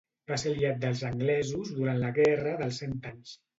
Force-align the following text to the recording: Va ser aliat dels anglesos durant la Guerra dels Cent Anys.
Va 0.29 0.37
ser 0.43 0.53
aliat 0.55 0.79
dels 0.85 1.03
anglesos 1.09 1.71
durant 1.81 2.01
la 2.07 2.11
Guerra 2.19 2.57
dels 2.65 2.83
Cent 2.85 3.01
Anys. 3.15 3.39